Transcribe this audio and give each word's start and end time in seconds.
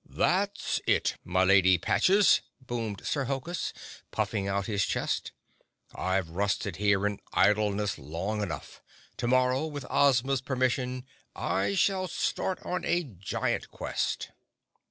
"That 0.09 0.79
it 0.87 1.11
is, 1.11 1.17
my 1.23 1.43
Lady 1.43 1.77
Patches!" 1.77 2.41
boomed 2.59 3.05
Sir 3.05 3.25
Hokus, 3.25 3.71
puffing 4.09 4.47
out 4.47 4.65
his 4.65 4.83
chest. 4.83 5.31
"I've 5.93 6.31
rusted 6.31 6.77
here 6.77 7.05
in 7.05 7.19
idleness 7.33 7.99
long 7.99 8.41
enough. 8.41 8.81
To 9.17 9.27
morrow, 9.27 9.67
with 9.67 9.85
Ozma's 9.91 10.41
permission, 10.41 11.05
I 11.35 11.75
shall 11.75 12.07
start 12.07 12.57
on 12.63 12.83
a 12.83 13.03
giant 13.03 13.69
quest." 13.69 14.31